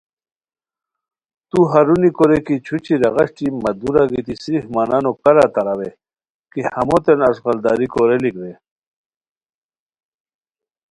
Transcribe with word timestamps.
تو 1.49 1.59
ہرونی 1.71 2.09
کورے 2.17 2.39
کی 2.45 2.55
چھوچی 2.65 2.95
راغیشٹی 3.03 3.47
مہ 3.61 3.71
دُورہ 3.79 4.03
گیتی 4.11 4.35
صرف 4.43 4.65
مہ 4.73 4.83
نانو 4.89 5.11
کارہ 5.21 5.45
تاراوے 5.53 5.89
کی 6.51 6.61
ہموتین 6.75 7.19
اݱغالداری 7.29 7.87
کوریلیک 7.93 8.35
رے 8.41 8.53